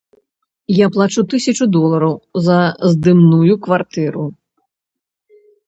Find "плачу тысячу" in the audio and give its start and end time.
0.95-1.67